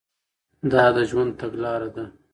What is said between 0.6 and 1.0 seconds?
دا د